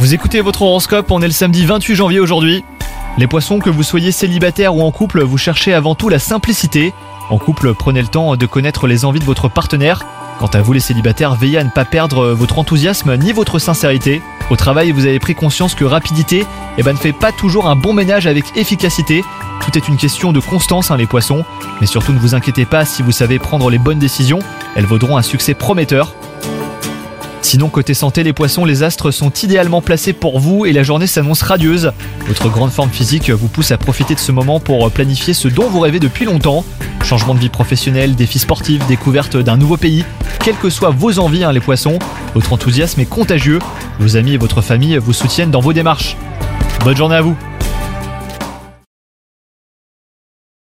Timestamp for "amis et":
44.16-44.38